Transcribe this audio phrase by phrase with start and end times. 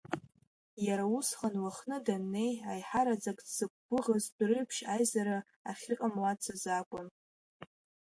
[0.87, 5.37] Иара усҟан, Лыхны даннеи, аиҳараӡак дзықәгәыӷыз Дәрыԥшь аизара
[5.69, 7.07] ахьыҟамлацыз акәын.